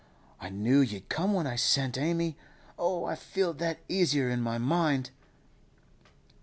[0.39, 2.35] I knew you'd come when I sent Amy.
[2.75, 5.11] Oh, I feel that easier in my mind!